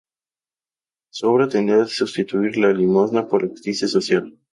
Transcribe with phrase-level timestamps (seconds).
[1.11, 4.35] Su obra tendió a sustituir la limosna por la justicia social.